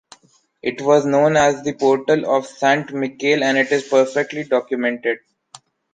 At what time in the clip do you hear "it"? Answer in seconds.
0.63-0.81, 3.55-3.71